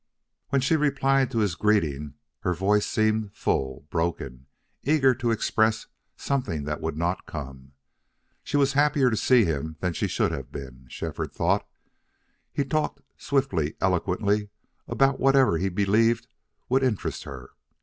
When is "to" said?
1.29-1.37, 5.13-5.29, 9.11-9.15